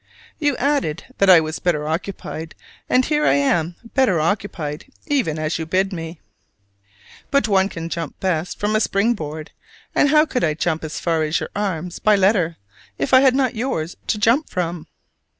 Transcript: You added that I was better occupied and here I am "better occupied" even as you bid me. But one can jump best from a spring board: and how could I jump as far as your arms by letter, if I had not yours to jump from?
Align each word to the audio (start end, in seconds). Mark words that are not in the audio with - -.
You 0.39 0.57
added 0.57 1.03
that 1.19 1.29
I 1.29 1.39
was 1.39 1.59
better 1.59 1.87
occupied 1.87 2.55
and 2.89 3.05
here 3.05 3.23
I 3.23 3.35
am 3.35 3.75
"better 3.93 4.19
occupied" 4.19 4.85
even 5.05 5.37
as 5.37 5.59
you 5.59 5.67
bid 5.67 5.93
me. 5.93 6.19
But 7.29 7.47
one 7.47 7.69
can 7.69 7.87
jump 7.87 8.19
best 8.19 8.59
from 8.59 8.75
a 8.75 8.79
spring 8.81 9.13
board: 9.13 9.51
and 9.93 10.09
how 10.09 10.25
could 10.25 10.43
I 10.43 10.55
jump 10.55 10.83
as 10.83 10.99
far 10.99 11.21
as 11.21 11.39
your 11.39 11.49
arms 11.55 11.99
by 11.99 12.15
letter, 12.15 12.57
if 12.97 13.13
I 13.13 13.21
had 13.21 13.35
not 13.35 13.53
yours 13.53 13.95
to 14.07 14.17
jump 14.17 14.49
from? 14.49 14.87